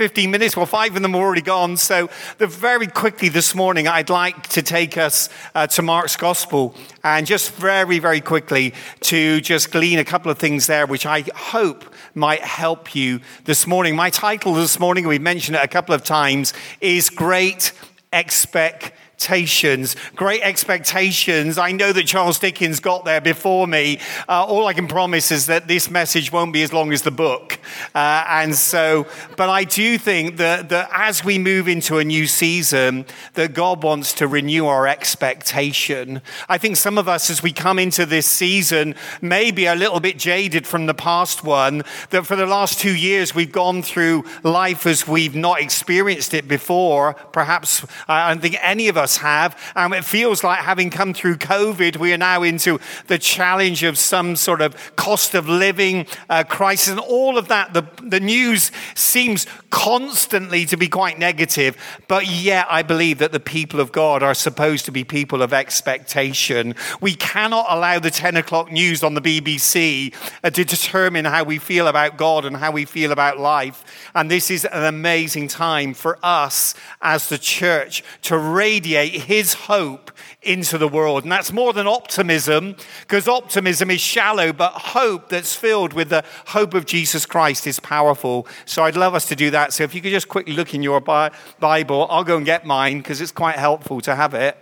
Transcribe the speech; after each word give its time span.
15 0.00 0.30
minutes. 0.30 0.56
Well, 0.56 0.64
five 0.64 0.96
of 0.96 1.02
them 1.02 1.14
are 1.14 1.20
already 1.20 1.42
gone. 1.42 1.76
So, 1.76 2.08
very 2.38 2.86
quickly 2.86 3.28
this 3.28 3.54
morning, 3.54 3.86
I'd 3.86 4.08
like 4.08 4.46
to 4.46 4.62
take 4.62 4.96
us 4.96 5.28
uh, 5.54 5.66
to 5.66 5.82
Mark's 5.82 6.16
Gospel 6.16 6.74
and 7.04 7.26
just 7.26 7.52
very, 7.52 7.98
very 7.98 8.22
quickly 8.22 8.72
to 9.00 9.42
just 9.42 9.70
glean 9.70 9.98
a 9.98 10.04
couple 10.06 10.30
of 10.30 10.38
things 10.38 10.66
there, 10.66 10.86
which 10.86 11.04
I 11.04 11.24
hope 11.36 11.84
might 12.14 12.40
help 12.40 12.94
you 12.94 13.20
this 13.44 13.66
morning. 13.66 13.94
My 13.94 14.08
title 14.08 14.54
this 14.54 14.80
morning, 14.80 15.06
we've 15.06 15.20
mentioned 15.20 15.56
it 15.56 15.62
a 15.62 15.68
couple 15.68 15.94
of 15.94 16.02
times, 16.02 16.54
is 16.80 17.10
Great 17.10 17.72
Expectations 18.10 18.96
expectations, 19.20 19.96
great 20.16 20.40
expectations. 20.40 21.58
I 21.58 21.72
know 21.72 21.92
that 21.92 22.06
Charles 22.06 22.38
Dickens 22.38 22.80
got 22.80 23.04
there 23.04 23.20
before 23.20 23.66
me. 23.66 23.98
Uh, 24.26 24.46
all 24.46 24.66
I 24.66 24.72
can 24.72 24.88
promise 24.88 25.30
is 25.30 25.44
that 25.44 25.68
this 25.68 25.90
message 25.90 26.32
won't 26.32 26.54
be 26.54 26.62
as 26.62 26.72
long 26.72 26.90
as 26.90 27.02
the 27.02 27.10
book. 27.10 27.58
Uh, 27.94 28.24
and 28.26 28.54
so, 28.54 29.06
but 29.36 29.50
I 29.50 29.64
do 29.64 29.98
think 29.98 30.38
that, 30.38 30.70
that 30.70 30.88
as 30.94 31.22
we 31.22 31.38
move 31.38 31.68
into 31.68 31.98
a 31.98 32.04
new 32.04 32.26
season, 32.26 33.04
that 33.34 33.52
God 33.52 33.82
wants 33.82 34.14
to 34.14 34.26
renew 34.26 34.64
our 34.64 34.88
expectation. 34.88 36.22
I 36.48 36.56
think 36.56 36.78
some 36.78 36.96
of 36.96 37.06
us, 37.06 37.28
as 37.28 37.42
we 37.42 37.52
come 37.52 37.78
into 37.78 38.06
this 38.06 38.26
season, 38.26 38.94
may 39.20 39.50
be 39.50 39.66
a 39.66 39.74
little 39.74 40.00
bit 40.00 40.16
jaded 40.18 40.66
from 40.66 40.86
the 40.86 40.94
past 40.94 41.44
one, 41.44 41.82
that 42.08 42.24
for 42.24 42.36
the 42.36 42.46
last 42.46 42.80
two 42.80 42.96
years 42.96 43.34
we've 43.34 43.52
gone 43.52 43.82
through 43.82 44.24
life 44.42 44.86
as 44.86 45.06
we've 45.06 45.36
not 45.36 45.60
experienced 45.60 46.32
it 46.32 46.48
before. 46.48 47.12
Perhaps 47.12 47.84
I 48.08 48.30
don't 48.30 48.40
think 48.40 48.56
any 48.62 48.88
of 48.88 48.96
us 48.96 49.09
us 49.10 49.16
have. 49.18 49.58
Um, 49.74 49.92
it 49.92 50.04
feels 50.04 50.44
like 50.44 50.60
having 50.60 50.90
come 50.90 51.12
through 51.12 51.36
COVID, 51.36 51.96
we 51.96 52.12
are 52.12 52.18
now 52.18 52.42
into 52.42 52.78
the 53.08 53.18
challenge 53.18 53.82
of 53.82 53.98
some 53.98 54.36
sort 54.36 54.60
of 54.60 54.94
cost 54.96 55.34
of 55.34 55.48
living 55.48 56.06
uh, 56.28 56.44
crisis 56.44 56.88
and 56.90 57.00
all 57.00 57.36
of 57.36 57.48
that. 57.48 57.74
The, 57.74 57.82
the 58.02 58.20
news 58.20 58.70
seems 58.94 59.46
constantly 59.70 60.64
to 60.66 60.76
be 60.76 60.88
quite 60.88 61.18
negative, 61.18 61.76
but 62.06 62.26
yet 62.26 62.66
I 62.70 62.82
believe 62.82 63.18
that 63.18 63.32
the 63.32 63.40
people 63.40 63.80
of 63.80 63.90
God 63.90 64.22
are 64.22 64.34
supposed 64.34 64.84
to 64.84 64.92
be 64.92 65.02
people 65.02 65.42
of 65.42 65.52
expectation. 65.52 66.74
We 67.00 67.14
cannot 67.14 67.66
allow 67.68 67.98
the 67.98 68.10
10 68.10 68.36
o'clock 68.36 68.70
news 68.70 69.02
on 69.02 69.14
the 69.14 69.20
BBC 69.20 70.14
uh, 70.44 70.50
to 70.50 70.64
determine 70.64 71.24
how 71.24 71.44
we 71.44 71.58
feel 71.58 71.88
about 71.88 72.16
God 72.16 72.44
and 72.44 72.56
how 72.56 72.70
we 72.70 72.84
feel 72.84 73.10
about 73.10 73.38
life. 73.38 73.84
And 74.14 74.30
this 74.30 74.50
is 74.50 74.64
an 74.64 74.84
amazing 74.84 75.48
time 75.48 75.94
for 75.94 76.18
us 76.22 76.74
as 77.00 77.28
the 77.28 77.38
church 77.38 78.04
to 78.22 78.38
radiate 78.38 78.99
radiate 79.00 79.22
his 79.22 79.54
hope 79.54 80.10
into 80.42 80.78
the 80.78 80.88
world. 80.88 81.22
And 81.24 81.32
that's 81.32 81.52
more 81.52 81.72
than 81.72 81.86
optimism, 81.86 82.76
because 83.00 83.28
optimism 83.28 83.90
is 83.90 84.00
shallow, 84.00 84.52
but 84.52 84.72
hope 84.72 85.28
that's 85.28 85.54
filled 85.54 85.92
with 85.92 86.08
the 86.08 86.24
hope 86.48 86.74
of 86.74 86.86
Jesus 86.86 87.26
Christ 87.26 87.66
is 87.66 87.80
powerful. 87.80 88.46
So 88.64 88.84
I'd 88.84 88.96
love 88.96 89.14
us 89.14 89.26
to 89.26 89.36
do 89.36 89.50
that. 89.50 89.72
So 89.72 89.84
if 89.84 89.94
you 89.94 90.00
could 90.00 90.12
just 90.12 90.28
quickly 90.28 90.54
look 90.54 90.74
in 90.74 90.82
your 90.82 91.00
Bible, 91.00 92.06
I'll 92.10 92.24
go 92.24 92.36
and 92.36 92.46
get 92.46 92.64
mine, 92.64 92.98
because 92.98 93.20
it's 93.20 93.32
quite 93.32 93.56
helpful 93.56 94.00
to 94.02 94.14
have 94.14 94.34
it 94.34 94.56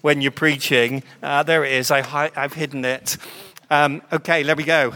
when 0.00 0.20
you're 0.20 0.30
preaching. 0.32 1.02
Uh, 1.22 1.42
there 1.42 1.64
it 1.64 1.72
is. 1.72 1.90
I, 1.90 2.02
have 2.34 2.52
hidden 2.52 2.84
it. 2.84 3.16
Um, 3.70 4.02
okay, 4.12 4.42
there 4.42 4.56
we 4.56 4.64
go. 4.64 4.94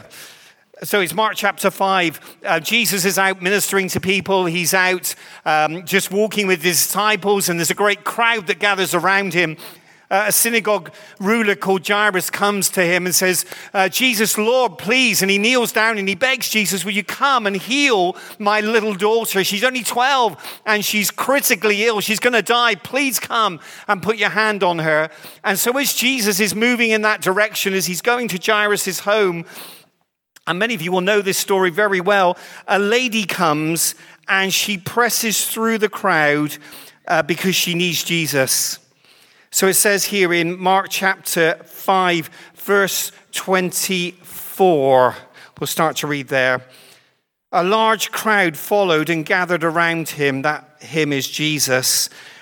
So 0.84 1.00
it's 1.00 1.14
Mark 1.14 1.34
chapter 1.36 1.70
5. 1.70 2.38
Uh, 2.44 2.58
Jesus 2.58 3.04
is 3.04 3.16
out 3.16 3.40
ministering 3.40 3.86
to 3.90 4.00
people. 4.00 4.46
He's 4.46 4.74
out 4.74 5.14
um, 5.44 5.86
just 5.86 6.10
walking 6.10 6.48
with 6.48 6.60
his 6.60 6.82
disciples, 6.82 7.48
and 7.48 7.60
there's 7.60 7.70
a 7.70 7.74
great 7.74 8.02
crowd 8.02 8.48
that 8.48 8.58
gathers 8.58 8.92
around 8.92 9.32
him. 9.32 9.56
Uh, 10.10 10.24
a 10.26 10.32
synagogue 10.32 10.92
ruler 11.20 11.54
called 11.54 11.86
Jairus 11.86 12.30
comes 12.30 12.68
to 12.70 12.82
him 12.82 13.06
and 13.06 13.14
says, 13.14 13.46
uh, 13.72 13.88
Jesus, 13.88 14.36
Lord, 14.36 14.76
please. 14.76 15.22
And 15.22 15.30
he 15.30 15.38
kneels 15.38 15.70
down 15.70 15.98
and 15.98 16.08
he 16.08 16.16
begs 16.16 16.50
Jesus, 16.50 16.84
Will 16.84 16.92
you 16.92 17.04
come 17.04 17.46
and 17.46 17.56
heal 17.56 18.16
my 18.40 18.60
little 18.60 18.94
daughter? 18.94 19.44
She's 19.44 19.62
only 19.62 19.84
12 19.84 20.60
and 20.66 20.84
she's 20.84 21.12
critically 21.12 21.84
ill. 21.84 22.00
She's 22.00 22.18
going 22.18 22.32
to 22.32 22.42
die. 22.42 22.74
Please 22.74 23.20
come 23.20 23.60
and 23.86 24.02
put 24.02 24.16
your 24.16 24.30
hand 24.30 24.64
on 24.64 24.80
her. 24.80 25.10
And 25.44 25.60
so, 25.60 25.78
as 25.78 25.94
Jesus 25.94 26.40
is 26.40 26.56
moving 26.56 26.90
in 26.90 27.02
that 27.02 27.22
direction, 27.22 27.72
as 27.72 27.86
he's 27.86 28.02
going 28.02 28.26
to 28.28 28.38
Jairus' 28.44 28.98
home, 28.98 29.46
and 30.46 30.58
many 30.58 30.74
of 30.74 30.82
you 30.82 30.90
will 30.90 31.00
know 31.00 31.20
this 31.20 31.38
story 31.38 31.70
very 31.70 32.00
well. 32.00 32.36
A 32.66 32.78
lady 32.78 33.24
comes 33.24 33.94
and 34.28 34.52
she 34.52 34.76
presses 34.78 35.46
through 35.46 35.78
the 35.78 35.88
crowd 35.88 36.56
uh, 37.06 37.22
because 37.22 37.54
she 37.54 37.74
needs 37.74 38.02
Jesus. 38.02 38.78
So 39.50 39.68
it 39.68 39.74
says 39.74 40.06
here 40.06 40.32
in 40.32 40.58
Mark 40.58 40.86
chapter 40.90 41.60
5, 41.64 42.30
verse 42.56 43.12
24. 43.32 45.16
We'll 45.60 45.66
start 45.66 45.96
to 45.96 46.06
read 46.06 46.28
there. 46.28 46.62
A 47.52 47.62
large 47.62 48.10
crowd 48.10 48.56
followed 48.56 49.10
and 49.10 49.26
gathered 49.26 49.62
around 49.62 50.08
him. 50.08 50.42
That 50.42 50.78
him 50.80 51.12
is 51.12 51.28
Jesus. 51.28 52.08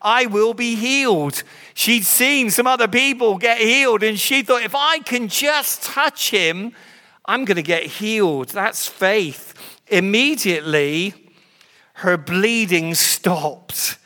I 0.00 0.26
will 0.26 0.54
be 0.54 0.74
healed. 0.76 1.42
She'd 1.74 2.04
seen 2.04 2.50
some 2.50 2.66
other 2.66 2.88
people 2.88 3.38
get 3.38 3.58
healed, 3.58 4.02
and 4.02 4.18
she 4.18 4.42
thought, 4.42 4.62
if 4.62 4.74
I 4.74 4.98
can 5.00 5.28
just 5.28 5.82
touch 5.82 6.30
him, 6.30 6.72
I'm 7.24 7.44
going 7.44 7.56
to 7.56 7.62
get 7.62 7.84
healed. 7.84 8.48
That's 8.48 8.86
faith. 8.86 9.54
Immediately, 9.88 11.14
her 11.94 12.16
bleeding 12.16 12.94
stopped, 12.94 13.98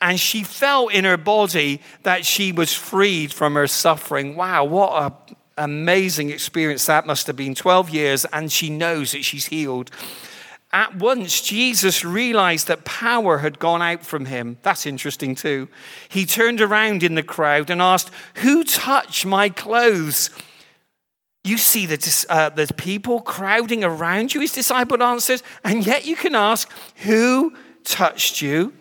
and 0.00 0.18
she 0.18 0.42
felt 0.42 0.92
in 0.92 1.04
her 1.04 1.16
body 1.16 1.80
that 2.02 2.24
she 2.24 2.52
was 2.52 2.72
freed 2.72 3.32
from 3.32 3.54
her 3.54 3.66
suffering. 3.66 4.36
Wow, 4.36 4.64
what 4.64 5.12
an 5.28 5.36
amazing 5.58 6.30
experience 6.30 6.86
that 6.86 7.06
must 7.06 7.26
have 7.26 7.36
been 7.36 7.54
12 7.54 7.90
years, 7.90 8.24
and 8.26 8.50
she 8.50 8.70
knows 8.70 9.12
that 9.12 9.24
she's 9.24 9.46
healed 9.46 9.90
at 10.74 10.96
once 10.96 11.40
Jesus 11.40 12.04
realized 12.04 12.66
that 12.66 12.84
power 12.84 13.38
had 13.38 13.60
gone 13.60 13.80
out 13.80 14.04
from 14.04 14.26
him. 14.26 14.58
That's 14.62 14.86
interesting 14.86 15.36
too. 15.36 15.68
He 16.08 16.26
turned 16.26 16.60
around 16.60 17.04
in 17.04 17.14
the 17.14 17.22
crowd 17.22 17.70
and 17.70 17.80
asked, 17.80 18.10
Who 18.36 18.64
touched 18.64 19.24
my 19.24 19.48
clothes? 19.48 20.30
You 21.44 21.58
see 21.58 21.86
the, 21.86 22.26
uh, 22.28 22.48
the 22.48 22.66
people 22.74 23.20
crowding 23.20 23.84
around 23.84 24.34
you, 24.34 24.40
his 24.40 24.52
disciple 24.52 25.00
answered, 25.00 25.42
and 25.62 25.86
yet 25.86 26.06
you 26.06 26.16
can 26.16 26.34
ask, 26.34 26.68
Who 27.04 27.54
touched 27.84 28.42
you? 28.42 28.72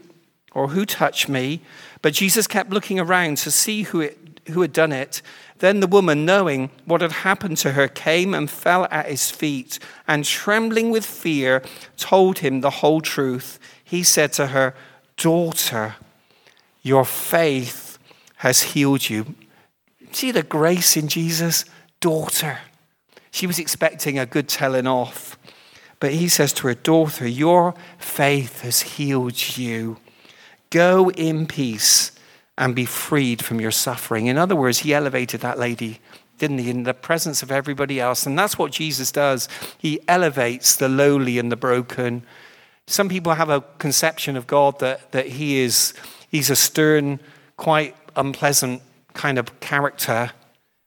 Or 0.54 0.70
who 0.70 0.86
touched 0.86 1.30
me? 1.30 1.62
But 2.02 2.14
Jesus 2.14 2.48
kept 2.48 2.72
looking 2.72 3.00
around 3.00 3.38
to 3.40 3.52
see 3.52 3.84
who, 3.84 4.02
it, 4.02 4.42
who 4.50 4.62
had 4.62 4.74
done 4.74 4.92
it. 4.92 5.22
Then 5.60 5.80
the 5.80 5.88
woman, 5.88 6.26
knowing 6.26 6.72
what 6.86 7.02
had 7.02 7.12
happened 7.12 7.58
to 7.58 7.74
her, 7.74 7.88
came 7.88 8.34
and 8.34 8.50
fell 8.50 8.88
at 8.92 9.08
his 9.08 9.32
feet, 9.32 9.80
and 10.08 10.26
trembling 10.26 10.92
with 10.92 11.06
fear, 11.06 11.64
told 11.98 12.40
him 12.40 12.62
the 12.62 12.70
whole 12.70 13.02
truth. 13.02 13.60
He 13.84 14.04
said 14.04 14.34
to 14.34 14.48
her, 14.48 14.74
Daughter, 15.18 15.96
your 16.82 17.06
faith 17.06 17.98
has 18.38 18.62
healed 18.64 19.10
you. 19.10 19.36
See 20.12 20.32
the 20.32 20.44
grace 20.44 20.98
in 20.98 21.08
Jesus? 21.08 21.66
Daughter. 22.00 22.60
She 23.32 23.48
was 23.48 23.60
expecting 23.60 24.20
a 24.20 24.26
good 24.26 24.48
telling 24.48 24.88
off. 24.88 25.38
But 26.00 26.14
he 26.14 26.28
says 26.28 26.52
to 26.54 26.68
her, 26.68 26.74
Daughter, 26.74 27.28
your 27.28 27.74
faith 27.98 28.62
has 28.62 28.82
healed 28.82 29.58
you. 29.58 29.98
Go 30.70 31.12
in 31.12 31.46
peace 31.46 32.12
and 32.58 32.76
be 32.76 32.86
freed 32.86 33.44
from 33.44 33.60
your 33.60 33.72
suffering. 33.72 34.28
In 34.28 34.38
other 34.38 34.56
words, 34.56 34.80
he 34.80 34.94
elevated 34.94 35.42
that 35.42 35.58
lady, 35.58 36.00
didn't 36.38 36.60
he, 36.60 36.70
in 36.70 36.84
the 36.84 36.94
presence 36.94 37.42
of 37.42 37.52
everybody 37.52 38.00
else. 38.00 38.26
And 38.26 38.38
that's 38.38 38.58
what 38.58 38.72
Jesus 38.72 39.12
does. 39.12 39.50
He 39.78 40.00
elevates 40.08 40.76
the 40.76 40.90
lowly 40.90 41.40
and 41.40 41.52
the 41.52 41.56
broken. 41.56 42.24
Some 42.88 43.10
people 43.10 43.34
have 43.34 43.50
a 43.50 43.62
conception 43.80 44.36
of 44.36 44.46
God 44.46 44.80
that, 44.80 45.12
that 45.14 45.28
he 45.28 45.60
is 45.60 45.94
he's 46.30 46.50
a 46.50 46.56
stern, 46.56 47.20
quite 47.58 47.96
unpleasant 48.16 48.82
kind 49.14 49.38
of 49.38 49.60
character. 49.60 50.32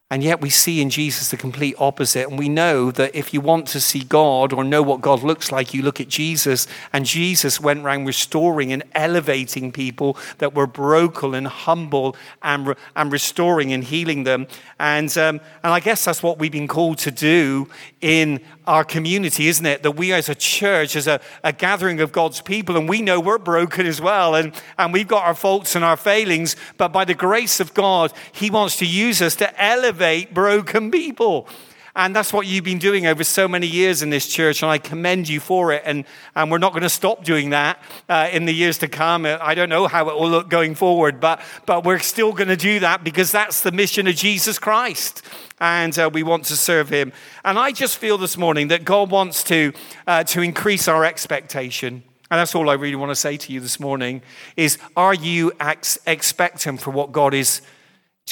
And 0.09 0.23
yet 0.23 0.41
we 0.41 0.51
see 0.51 0.81
in 0.81 0.89
Jesus 0.89 1.33
the 1.33 1.37
complete 1.37 1.75
opposite. 1.81 2.29
And 2.29 2.39
we 2.39 2.49
know 2.49 2.93
that 2.93 3.13
if 3.13 3.35
you 3.35 3.41
want 3.41 3.67
to 3.69 3.81
see 3.81 4.05
God 4.05 4.53
or 4.53 4.63
know 4.63 4.81
what 4.81 5.01
God 5.01 5.25
looks 5.25 5.51
like, 5.51 5.75
you 5.75 5.83
look 5.83 6.01
at 6.01 6.07
Jesus. 6.07 6.69
And 6.93 7.05
Jesus 7.05 7.61
went 7.61 7.85
around 7.85 8.05
restoring 8.05 8.73
and 8.73 8.85
elevating 8.95 9.73
people 9.73 10.17
that 10.39 10.55
were 10.55 10.69
broken 10.69 11.35
and 11.35 11.49
humble 11.49 12.15
and, 12.41 12.77
and 12.95 13.11
restoring 13.11 13.73
and 13.73 13.83
healing 13.83 14.23
them. 14.23 14.47
And, 14.79 15.11
um, 15.19 15.41
and 15.65 15.73
I 15.73 15.81
guess 15.81 16.05
that's 16.05 16.23
what 16.23 16.39
we've 16.39 16.53
been 16.53 16.69
called 16.69 16.99
to 16.99 17.11
do 17.11 17.69
in 18.01 18.41
our 18.69 18.85
community, 18.85 19.49
isn't 19.49 19.67
it? 19.67 19.83
That 19.83 19.93
we 19.93 20.13
as 20.13 20.29
a 20.29 20.35
church, 20.37 20.95
as 20.95 21.09
a, 21.09 21.21
a 21.43 21.53
gathering 21.53 22.01
of 22.01 22.13
God's 22.13 22.41
people, 22.41 22.77
and 22.77 22.89
we 22.89 23.03
know 23.03 23.19
we're 23.19 23.39
broken 23.39 23.87
as 23.87 24.01
well, 24.01 24.35
and, 24.35 24.53
and 24.79 24.93
we've 24.93 25.09
got 25.09 25.25
our 25.25 25.35
faults 25.35 25.75
and 25.75 25.85
our 25.85 25.97
failings, 25.97 26.57
but 26.77 26.89
by 26.89 27.05
the 27.05 27.15
grace 27.15 27.59
of 27.61 27.75
God, 27.75 28.13
He 28.33 28.51
wants 28.51 28.77
to 28.79 28.87
use 28.87 29.23
us 29.23 29.35
to 29.37 29.63
elevate 29.63 29.96
broken 30.33 30.91
people. 30.91 31.49
And 31.97 32.15
that's 32.15 32.31
what 32.31 32.47
you've 32.47 32.63
been 32.63 32.79
doing 32.79 33.07
over 33.07 33.25
so 33.25 33.49
many 33.49 33.67
years 33.67 34.03
in 34.03 34.11
this 34.11 34.29
church, 34.29 34.63
and 34.63 34.71
I 34.71 34.77
commend 34.77 35.31
you 35.31 35.41
for 35.41 35.73
it. 35.73 35.83
And, 35.87 36.05
and 36.35 36.51
we're 36.51 36.59
not 36.59 36.73
going 36.73 36.83
to 36.83 36.91
stop 36.91 37.25
doing 37.25 37.51
that 37.51 37.83
uh, 38.11 38.29
in 38.31 38.45
the 38.45 38.53
years 38.53 38.77
to 38.79 38.89
come. 38.89 39.25
I 39.25 39.55
don't 39.55 39.71
know 39.71 39.87
how 39.87 40.11
it 40.11 40.15
will 40.15 40.29
look 40.29 40.51
going 40.51 40.75
forward, 40.75 41.21
but, 41.21 41.41
but 41.65 41.85
we're 41.85 41.99
still 41.99 42.35
going 42.35 42.49
to 42.49 42.57
do 42.57 42.81
that 42.81 43.03
because 43.03 43.33
that's 43.33 43.63
the 43.63 43.73
mission 43.73 44.07
of 44.07 44.15
Jesus 44.15 44.59
Christ 44.59 45.23
and 45.59 45.99
uh, 45.99 46.11
we 46.13 46.23
want 46.23 46.45
to 46.45 46.57
serve 46.57 46.89
him. 46.89 47.13
And 47.45 47.59
I 47.59 47.73
just 47.73 47.97
feel 47.99 48.19
this 48.19 48.37
morning 48.37 48.69
that 48.69 48.85
God 48.85 49.11
wants 49.11 49.43
to, 49.45 49.73
uh, 50.07 50.25
to 50.25 50.43
increase 50.43 50.89
our 50.89 51.05
expectation. 51.05 52.03
And 52.31 52.41
that's 52.41 52.55
all 52.55 52.69
I 52.69 52.75
really 52.75 52.97
want 52.97 53.11
to 53.11 53.17
say 53.17 53.37
to 53.37 53.53
you 53.53 53.61
this 53.61 53.81
morning 53.81 54.23
is 54.57 54.79
are 54.97 55.15
you 55.15 55.53
ex- 55.61 55.99
expecting 56.07 56.77
for 56.77 56.91
what 56.91 57.13
God 57.13 57.35
is 57.35 57.63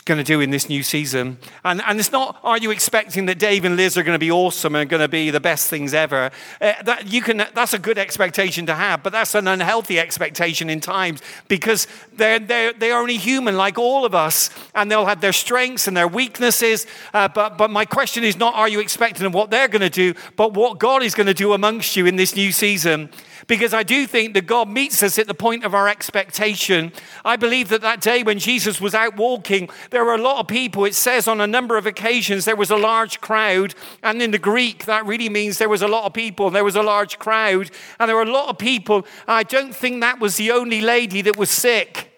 going 0.02 0.19
to 0.19 0.25
do 0.25 0.41
in 0.41 0.50
this 0.50 0.69
new 0.69 0.82
season. 0.82 1.38
And, 1.64 1.81
and 1.87 2.00
it's 2.00 2.11
not, 2.11 2.38
are 2.43 2.58
you 2.58 2.73
expecting 2.73 3.26
that 3.26 3.38
Dave 3.38 3.64
and 3.64 3.76
Liz 3.76 3.96
are 3.96 4.02
going 4.02 4.17
to 4.17 4.19
be 4.19 4.31
awesome 4.31 4.75
and 4.75 4.91
going 4.91 5.00
to 5.00 5.08
be 5.08 5.31
the 5.31 5.41
best 5.41 5.70
things 5.70 5.94
ever? 5.94 6.32
Uh, 6.61 6.73
that 6.82 7.06
you 7.06 7.23
can, 7.23 7.44
that's 7.55 7.75
a 7.75 7.79
good 7.79 7.96
expectation 7.96 8.67
to 8.67 8.75
have, 8.75 9.05
but 9.05 9.12
that's 9.12 9.37
an 9.37 9.46
unhealthy 9.46 10.00
expectation 10.00 10.69
in 10.69 10.81
times 10.81 11.23
because 11.46 11.87
they're, 12.12 12.41
they're, 12.41 12.73
they're 12.73 12.99
only 12.99 13.17
human 13.17 13.56
like 13.56 13.79
all 13.79 14.05
of 14.05 14.17
us 14.17 14.50
and 14.75 14.91
they'll 14.91 15.06
have 15.06 15.20
their 15.20 15.32
strengths 15.32 15.87
and 15.87 15.96
their 15.96 16.08
weaknesses. 16.08 16.87
Uh, 17.14 17.29
but, 17.29 17.56
but 17.56 17.70
my 17.70 17.85
question 17.85 18.25
is 18.25 18.37
not, 18.37 18.52
are 18.55 18.69
you 18.69 18.81
expecting 18.81 19.31
what 19.31 19.50
they're 19.50 19.69
going 19.69 19.81
to 19.81 19.88
do, 19.88 20.12
but 20.37 20.55
what 20.55 20.79
God 20.79 21.05
is 21.05 21.14
going 21.14 21.29
to 21.29 21.35
do 21.35 21.52
amongst 21.52 21.94
you 21.94 22.05
in 22.06 22.17
this 22.17 22.35
new 22.35 22.50
season? 22.50 23.11
Because 23.46 23.75
I 23.75 23.82
do 23.82 24.06
think 24.06 24.35
that 24.35 24.46
God 24.46 24.69
meets 24.69 25.02
us 25.02 25.19
at 25.19 25.26
the 25.26 25.35
point 25.35 25.64
of 25.64 25.75
our 25.75 25.88
expectation. 25.88 26.93
I 27.25 27.37
believe 27.37 27.69
that 27.69 27.82
that 27.82 28.00
day 28.00 28.23
when 28.23 28.38
Jesus 28.38 28.81
was 28.81 28.94
out 28.94 29.17
walking, 29.17 29.69
there 29.91 30.05
were 30.05 30.14
a 30.14 30.23
lot 30.23 30.41
of 30.41 30.49
people. 30.49 30.85
It 30.85 30.94
says 30.94 31.29
on 31.29 31.41
a 31.41 31.46
number 31.46 31.76
of 31.76 31.87
occasions 31.87 32.44
there 32.44 32.56
was 32.56 32.70
a 32.70 32.76
large 32.76 33.20
crowd. 33.20 33.75
And 34.02 34.23
in 34.23 34.31
the 34.31 34.38
Greek, 34.38 34.87
that 34.87 35.06
really 35.06 35.29
means 35.29 35.58
there 35.58 35.69
was 35.69 35.82
a 35.82 35.88
lot 35.88 36.05
of 36.05 36.12
people. 36.12 36.50
There 36.50 36.64
was 36.64 36.76
a 36.76 36.82
large 36.82 37.19
crowd. 37.19 37.70
And 37.99 38.08
there 38.08 38.17
were 38.17 38.23
a 38.23 38.32
lot 38.32 38.49
of 38.49 38.58
people. 38.58 39.06
I 39.26 39.43
don't 39.43 39.75
think 39.75 40.00
that 40.00 40.20
was 40.20 40.37
the 40.37 40.50
only 40.50 40.81
lady 40.81 41.23
that 41.23 41.37
was 41.37 41.50
sick. 41.50 42.13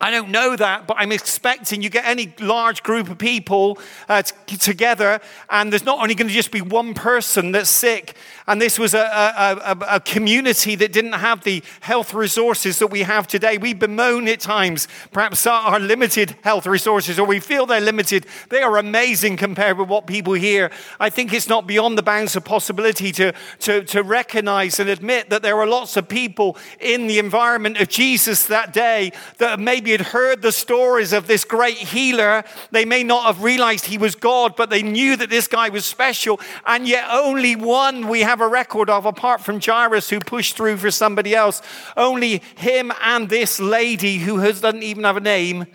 I 0.00 0.10
don't 0.10 0.30
know 0.30 0.56
that, 0.56 0.88
but 0.88 0.96
I'm 0.98 1.12
expecting 1.12 1.80
you 1.80 1.88
get 1.88 2.04
any 2.04 2.34
large 2.40 2.82
group 2.82 3.08
of 3.08 3.16
people 3.16 3.78
uh, 4.08 4.22
t- 4.22 4.56
together, 4.56 5.20
and 5.48 5.72
there's 5.72 5.84
not 5.84 6.00
only 6.00 6.16
going 6.16 6.26
to 6.26 6.34
just 6.34 6.50
be 6.50 6.60
one 6.60 6.94
person 6.94 7.52
that's 7.52 7.70
sick, 7.70 8.16
and 8.48 8.60
this 8.60 8.76
was 8.76 8.92
a, 8.92 8.98
a, 8.98 9.72
a, 9.72 9.96
a, 9.96 10.00
community 10.00 10.74
that 10.74 10.92
didn't 10.92 11.12
have 11.12 11.44
the 11.44 11.62
health 11.80 12.12
resources 12.12 12.80
that 12.80 12.88
we 12.88 13.02
have 13.02 13.26
today. 13.26 13.56
We 13.56 13.72
bemoan 13.72 14.28
at 14.28 14.40
times, 14.40 14.88
perhaps 15.12 15.46
our 15.46 15.78
limited 15.78 16.36
health 16.42 16.66
resources, 16.66 17.18
or 17.18 17.26
we 17.26 17.40
feel 17.40 17.64
they're 17.64 17.80
limited. 17.80 18.26
They 18.50 18.62
are 18.62 18.76
amazing 18.76 19.36
compared 19.36 19.78
with 19.78 19.88
what 19.88 20.06
people 20.06 20.34
hear. 20.34 20.70
I 20.98 21.08
think 21.08 21.32
it's 21.32 21.48
not 21.48 21.66
beyond 21.68 21.96
the 21.96 22.02
bounds 22.02 22.36
of 22.36 22.44
possibility 22.44 23.12
to, 23.12 23.32
to, 23.60 23.84
to 23.84 24.02
recognize 24.02 24.80
and 24.80 24.90
admit 24.90 25.30
that 25.30 25.42
there 25.42 25.56
were 25.56 25.66
lots 25.66 25.96
of 25.96 26.08
people 26.08 26.58
in 26.80 27.06
the 27.06 27.20
environment 27.20 27.80
of 27.80 27.88
Jesus 27.88 28.46
that 28.48 28.72
day 28.74 29.12
that 29.38 29.60
maybe 29.60 29.93
had 29.94 30.08
heard 30.08 30.42
the 30.42 30.52
stories 30.52 31.12
of 31.12 31.26
this 31.26 31.44
great 31.44 31.76
healer. 31.76 32.44
They 32.70 32.84
may 32.84 33.02
not 33.02 33.24
have 33.24 33.42
realized 33.42 33.86
he 33.86 33.98
was 33.98 34.14
God, 34.14 34.54
but 34.56 34.70
they 34.70 34.82
knew 34.82 35.16
that 35.16 35.30
this 35.30 35.48
guy 35.48 35.68
was 35.68 35.84
special. 35.84 36.40
And 36.66 36.86
yet, 36.86 37.06
only 37.10 37.56
one 37.56 38.08
we 38.08 38.20
have 38.20 38.40
a 38.40 38.48
record 38.48 38.90
of 38.90 39.06
apart 39.06 39.40
from 39.40 39.60
Jairus 39.60 40.10
who 40.10 40.20
pushed 40.20 40.56
through 40.56 40.76
for 40.76 40.90
somebody 40.90 41.34
else. 41.34 41.62
Only 41.96 42.42
him 42.56 42.92
and 43.02 43.28
this 43.28 43.58
lady 43.58 44.18
who 44.18 44.40
doesn't 44.40 44.82
even 44.82 45.04
have 45.04 45.16
a 45.16 45.20
name 45.20 45.66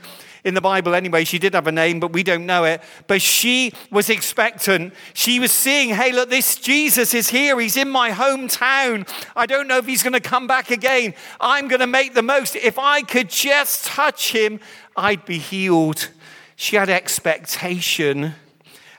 in 0.44 0.54
the 0.54 0.62
Bible 0.62 0.96
anyway. 0.96 1.24
She 1.24 1.40
did 1.40 1.54
have 1.54 1.68
a 1.68 1.72
name, 1.72 2.00
but 2.00 2.14
we 2.14 2.24
don't 2.24 2.46
know 2.46 2.64
it. 2.64 2.82
But 3.08 3.22
she 3.22 3.74
was 3.92 4.10
expectant. 4.10 4.94
She 5.14 5.40
was 5.40 5.52
seeing, 5.52 5.90
hey, 5.90 6.12
look, 6.12 6.30
this 6.30 6.56
Jesus 6.56 7.14
is 7.14 7.30
here. 7.30 7.60
He's 7.60 7.78
in 7.78 7.90
my 7.90 8.12
hometown. 8.12 9.08
I 9.36 9.46
don't 9.46 9.68
know 9.68 9.78
if 9.78 9.86
he's 9.86 10.04
going 10.04 10.14
to 10.14 10.20
come 10.20 10.48
back 10.48 10.72
again. 10.72 11.14
I'm 11.40 11.68
going 11.68 11.82
to 11.82 11.88
make 11.88 12.14
the 12.14 12.24
most. 12.24 12.56
If 12.56 12.80
I 12.80 13.02
could 13.02 13.30
just 13.30 13.86
touch 13.86 14.32
him, 14.32 14.60
I'd 14.96 15.26
be 15.26 15.38
healed. 15.38 16.10
She 16.56 16.76
had 16.76 16.90
expectation. 16.90 18.36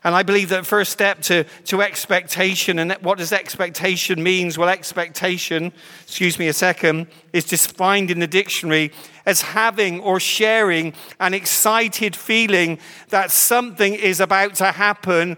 And 0.03 0.15
I 0.15 0.23
believe 0.23 0.49
that 0.49 0.65
first 0.65 0.93
step 0.93 1.21
to, 1.23 1.45
to 1.67 1.83
expectation, 1.83 2.79
and 2.79 2.93
what 3.03 3.19
does 3.19 3.33
expectation 3.33 4.23
means? 4.23 4.57
Well, 4.57 4.71
expectation, 4.71 5.73
excuse 6.03 6.39
me 6.39 6.49
a 6.49 6.55
second, 6.55 7.07
is 7.35 7.45
defined 7.45 8.11
in 8.11 8.19
the 8.19 8.27
dictionary 8.27 8.93
as 9.27 9.43
having 9.43 10.01
or 10.01 10.19
sharing 10.19 10.95
an 11.19 11.35
excited 11.35 12.17
feeling 12.17 12.79
that 13.11 13.31
something 13.31 13.93
is 13.93 14.21
about 14.21 14.55
to 14.57 14.73
happen, 14.73 15.37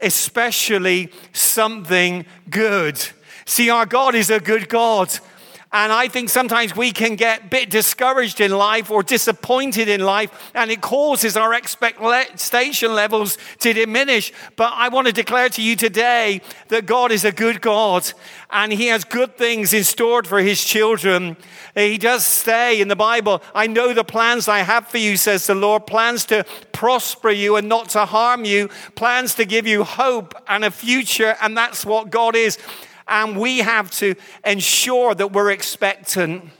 especially 0.00 1.12
something 1.32 2.24
good. 2.48 3.04
See, 3.46 3.68
our 3.68 3.84
God 3.84 4.14
is 4.14 4.30
a 4.30 4.38
good 4.38 4.68
God. 4.68 5.12
And 5.74 5.92
I 5.92 6.06
think 6.06 6.30
sometimes 6.30 6.76
we 6.76 6.92
can 6.92 7.16
get 7.16 7.42
a 7.42 7.46
bit 7.48 7.68
discouraged 7.68 8.40
in 8.40 8.52
life 8.52 8.92
or 8.92 9.02
disappointed 9.02 9.88
in 9.88 10.02
life, 10.02 10.52
and 10.54 10.70
it 10.70 10.80
causes 10.80 11.36
our 11.36 11.52
expectation 11.52 12.94
levels 12.94 13.36
to 13.58 13.72
diminish. 13.72 14.32
But 14.54 14.72
I 14.76 14.88
want 14.88 15.08
to 15.08 15.12
declare 15.12 15.48
to 15.48 15.60
you 15.60 15.74
today 15.74 16.42
that 16.68 16.86
God 16.86 17.10
is 17.10 17.24
a 17.24 17.32
good 17.32 17.60
God, 17.60 18.12
and 18.50 18.72
He 18.72 18.86
has 18.86 19.02
good 19.02 19.36
things 19.36 19.72
in 19.72 19.82
store 19.82 20.22
for 20.22 20.38
His 20.38 20.64
children. 20.64 21.36
He 21.74 21.98
does 21.98 22.24
say 22.24 22.80
in 22.80 22.86
the 22.86 22.94
Bible, 22.94 23.42
I 23.52 23.66
know 23.66 23.92
the 23.92 24.04
plans 24.04 24.46
I 24.46 24.60
have 24.60 24.86
for 24.86 24.98
you, 24.98 25.16
says 25.16 25.44
the 25.48 25.56
Lord 25.56 25.88
plans 25.88 26.24
to 26.26 26.46
prosper 26.70 27.30
you 27.30 27.56
and 27.56 27.68
not 27.68 27.88
to 27.90 28.04
harm 28.04 28.44
you, 28.44 28.68
plans 28.94 29.34
to 29.34 29.44
give 29.44 29.66
you 29.66 29.82
hope 29.82 30.40
and 30.46 30.64
a 30.64 30.70
future, 30.70 31.34
and 31.42 31.56
that's 31.56 31.84
what 31.84 32.10
God 32.10 32.36
is. 32.36 32.58
And 33.06 33.38
we 33.38 33.58
have 33.58 33.90
to 33.92 34.14
ensure 34.44 35.14
that 35.14 35.32
we're 35.32 35.50
expectant, 35.50 36.50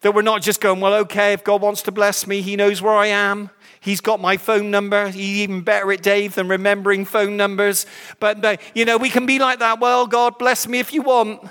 that 0.00 0.14
we're 0.14 0.22
not 0.22 0.42
just 0.42 0.60
going, 0.60 0.80
well, 0.80 0.94
okay, 0.94 1.32
if 1.32 1.44
God 1.44 1.62
wants 1.62 1.82
to 1.82 1.92
bless 1.92 2.26
me, 2.26 2.42
He 2.42 2.56
knows 2.56 2.82
where 2.82 2.94
I 2.94 3.06
am. 3.06 3.50
He's 3.80 4.00
got 4.00 4.18
my 4.18 4.38
phone 4.38 4.70
number. 4.70 5.08
He's 5.08 5.40
even 5.40 5.60
better 5.60 5.92
at 5.92 6.02
Dave 6.02 6.36
than 6.36 6.48
remembering 6.48 7.04
phone 7.04 7.36
numbers. 7.36 7.84
But, 8.18 8.40
but, 8.40 8.62
you 8.74 8.86
know, 8.86 8.96
we 8.96 9.10
can 9.10 9.26
be 9.26 9.38
like 9.38 9.58
that. 9.58 9.78
Well, 9.78 10.06
God, 10.06 10.38
bless 10.38 10.66
me 10.66 10.78
if 10.78 10.94
you 10.94 11.02
want. 11.02 11.46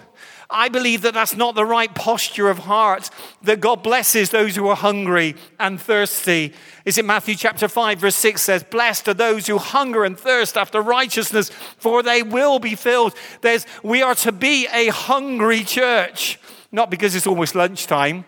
I 0.53 0.69
believe 0.69 1.01
that 1.01 1.13
that's 1.13 1.35
not 1.35 1.55
the 1.55 1.65
right 1.65 1.93
posture 1.93 2.49
of 2.49 2.59
heart, 2.59 3.09
that 3.41 3.59
God 3.59 3.83
blesses 3.83 4.29
those 4.29 4.55
who 4.55 4.67
are 4.67 4.75
hungry 4.75 5.35
and 5.59 5.81
thirsty. 5.81 6.53
Is 6.85 6.97
it 6.97 7.05
Matthew 7.05 7.35
chapter 7.35 7.67
5, 7.67 7.99
verse 7.99 8.15
6 8.15 8.41
says, 8.41 8.63
Blessed 8.63 9.07
are 9.07 9.13
those 9.13 9.47
who 9.47 9.57
hunger 9.57 10.03
and 10.03 10.17
thirst 10.17 10.55
after 10.55 10.81
righteousness, 10.81 11.49
for 11.77 12.03
they 12.03 12.23
will 12.23 12.59
be 12.59 12.75
filled. 12.75 13.15
There's, 13.41 13.65
we 13.83 14.01
are 14.01 14.15
to 14.15 14.31
be 14.31 14.67
a 14.71 14.87
hungry 14.89 15.63
church, 15.63 16.39
not 16.71 16.89
because 16.89 17.15
it's 17.15 17.27
almost 17.27 17.55
lunchtime 17.55 18.25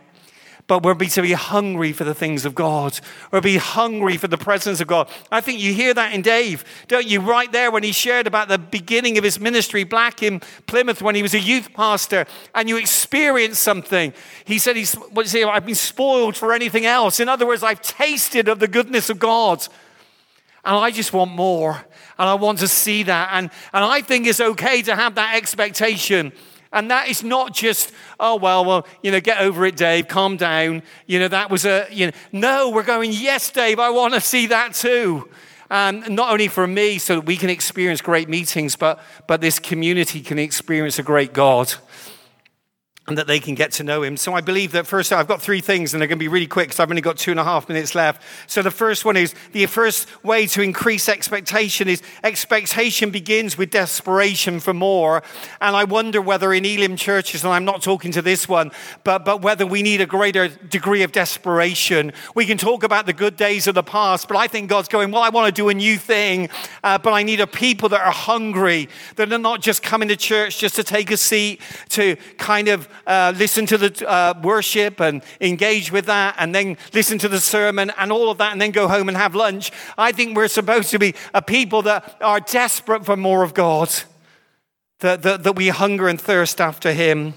but 0.67 0.81
we'll 0.81 0.95
be 0.95 1.07
to 1.07 1.22
be 1.22 1.34
hungry 1.34 1.93
for 1.93 2.03
the 2.03 2.15
things 2.15 2.43
of 2.43 2.55
God. 2.55 3.00
We'll 3.31 3.41
be 3.41 3.57
hungry 3.57 4.17
for 4.17 4.27
the 4.27 4.38
presence 4.38 4.81
of 4.81 4.88
God. 4.88 5.10
I 5.31 5.41
think 5.41 5.60
you 5.60 5.74
hear 5.74 5.93
that 5.93 6.13
in 6.13 6.22
Dave, 6.24 6.63
don't 6.88 7.05
you? 7.05 7.22
Right 7.22 7.51
there 7.51 7.69
when 7.69 7.84
he 7.84 7.91
shared 7.91 8.25
about 8.25 8.48
the 8.48 8.57
beginning 8.57 9.17
of 9.17 9.24
his 9.24 9.39
ministry 9.39 9.84
back 9.84 10.24
in 10.24 10.41
Plymouth 10.65 11.01
when 11.01 11.13
he 11.13 11.22
was 11.22 11.36
a 11.36 11.39
youth 11.39 11.72
pastor, 11.74 12.25
and 12.55 12.67
you 12.67 12.77
experience 12.77 13.60
something. 13.60 14.13
He 14.45 14.57
said, 14.57 14.75
he's, 14.75 14.95
what 14.95 15.29
he, 15.29 15.43
I've 15.43 15.65
been 15.65 15.75
spoiled 15.75 16.36
for 16.36 16.51
anything 16.51 16.86
else. 16.86 17.19
In 17.19 17.29
other 17.29 17.45
words, 17.45 17.62
I've 17.62 17.81
tasted 17.81 18.48
of 18.48 18.60
the 18.60 18.67
goodness 18.67 19.10
of 19.10 19.19
God. 19.19 19.67
And 20.63 20.75
I 20.75 20.89
just 20.89 21.13
want 21.13 21.29
more. 21.29 21.86
And 22.17 22.27
I 22.27 22.34
want 22.34 22.57
to 22.60 22.67
see 22.67 23.03
that. 23.03 23.29
And, 23.34 23.51
and 23.72 23.86
I 23.86 24.01
think 24.01 24.25
it's 24.25 24.41
okay 24.41 24.81
to 24.81 24.95
have 24.95 25.13
that 25.13 25.36
expectation. 25.36 26.31
And 26.72 26.91
that 26.91 27.07
is 27.07 27.24
not 27.24 27.53
just, 27.53 27.91
oh, 28.19 28.36
well, 28.36 28.65
well, 28.65 28.88
you 29.01 29.12
know, 29.12 29.19
get 29.19 29.39
over 29.39 29.65
it, 29.65 29.75
Dave, 29.75 30.07
calm 30.07 30.38
down. 30.38 30.84
You 31.07 31.19
know, 31.19 31.27
that 31.27 31.50
was 31.50 31.65
a, 31.65 31.88
you 31.91 32.07
know, 32.07 32.12
no, 32.31 32.69
we're 32.69 32.84
going, 32.84 33.12
yes, 33.12 33.50
Dave, 33.51 33.79
I 33.79 33.89
want 33.89 34.13
to 34.13 34.22
see 34.22 34.48
that 34.48 34.74
too. 34.74 35.29
And 35.69 36.10
not 36.10 36.31
only 36.31 36.48
for 36.48 36.67
me, 36.67 37.00
so 37.00 37.15
that 37.15 37.25
we 37.25 37.38
can 37.38 37.50
experience 37.50 38.01
great 38.01 38.29
meetings, 38.29 38.75
but, 38.75 39.00
but 39.27 39.41
this 39.41 39.57
community 39.57 40.22
can 40.22 40.38
experience 40.38 41.00
a 41.00 41.03
great 41.03 41.34
God. 41.34 41.74
And 43.07 43.17
that 43.19 43.27
they 43.27 43.39
can 43.39 43.53
get 43.53 43.71
to 43.71 43.83
know 43.83 44.01
him. 44.01 44.17
So 44.17 44.33
I 44.33 44.41
believe 44.41 44.71
that 44.71 44.88
first, 44.88 45.13
I've 45.13 45.27
got 45.27 45.39
three 45.39 45.62
things 45.62 45.93
and 45.93 46.01
they're 46.01 46.07
going 46.07 46.17
to 46.17 46.24
be 46.24 46.27
really 46.27 46.47
quick 46.47 46.69
because 46.69 46.79
I've 46.79 46.89
only 46.89 47.03
got 47.03 47.17
two 47.17 47.29
and 47.29 47.39
a 47.39 47.43
half 47.43 47.69
minutes 47.69 47.93
left. 47.93 48.24
So 48.47 48.63
the 48.63 48.71
first 48.71 49.05
one 49.05 49.15
is 49.15 49.35
the 49.51 49.67
first 49.67 50.07
way 50.24 50.47
to 50.47 50.63
increase 50.63 51.07
expectation 51.07 51.88
is 51.88 52.01
expectation 52.24 53.12
begins 53.12 53.59
with 53.59 53.69
desperation 53.69 54.59
for 54.59 54.74
more. 54.74 55.21
And 55.62 55.75
I 55.75 55.83
wonder 55.83 56.19
whether 56.19 56.51
in 56.51 56.65
Elim 56.65 56.95
churches, 56.95 57.43
and 57.43 57.53
I'm 57.53 57.65
not 57.65 57.83
talking 57.83 58.12
to 58.13 58.24
this 58.24 58.50
one, 58.50 58.71
but, 59.03 59.24
but 59.24 59.43
whether 59.43 59.67
we 59.67 59.83
need 59.83 60.01
a 60.01 60.07
greater 60.07 60.47
degree 60.47 61.03
of 61.03 61.12
desperation. 61.12 62.12
We 62.33 62.47
can 62.47 62.57
talk 62.57 62.83
about 62.83 63.05
the 63.05 63.13
good 63.13 63.38
days 63.38 63.67
of 63.67 63.75
the 63.75 63.83
past, 63.83 64.27
but 64.27 64.35
I 64.35 64.47
think 64.47 64.67
God's 64.67 64.88
going, 64.88 65.12
well, 65.12 65.21
I 65.21 65.29
want 65.29 65.45
to 65.45 65.51
do 65.51 65.69
a 65.69 65.75
new 65.75 65.97
thing, 65.97 66.50
uh, 66.83 66.97
but 66.97 67.13
I 67.13 67.21
need 67.21 67.39
a 67.39 67.45
people 67.45 67.89
that 67.89 68.01
are 68.01 68.12
hungry, 68.12 68.89
that 69.17 69.31
are 69.31 69.38
not 69.38 69.62
just 69.62 69.83
coming 69.83 70.09
to 70.09 70.15
church 70.15 70.57
just 70.57 70.75
to 70.77 70.83
take 70.83 71.12
a 71.12 71.17
seat, 71.17 71.62
to 71.89 72.15
kind 72.39 72.67
of 72.67 72.89
uh, 73.08 73.34
listen 73.36 73.66
to 73.68 73.78
the 73.78 74.08
uh, 74.08 74.34
worship 74.42 75.00
and 75.00 75.24
engage 75.42 75.92
with 75.92 76.06
that, 76.06 76.36
and 76.38 76.54
then 76.54 76.78
listen 76.94 77.18
to 77.20 77.28
the 77.28 77.40
sermon 77.40 77.92
and 77.98 78.12
all 78.12 78.30
of 78.30 78.38
that, 78.38 78.52
and 78.52 78.62
then 78.62 78.72
go 78.72 78.88
home 78.88 79.08
and 79.10 79.18
have 79.18 79.36
lunch. 79.36 79.72
I 79.98 80.12
think 80.12 80.36
we're 80.36 80.48
supposed 80.48 80.90
to 80.92 81.00
be 81.00 81.16
a 81.34 81.42
people 81.42 81.82
that 81.84 82.18
are 82.22 82.40
desperate 82.40 83.06
for 83.06 83.18
more 83.18 83.44
of 83.44 83.54
God, 83.54 83.94
that, 85.00 85.22
that, 85.24 85.44
that 85.44 85.56
we 85.56 85.70
hunger 85.70 86.08
and 86.08 86.20
thirst 86.20 86.62
after 86.62 86.94
Him 86.94 87.34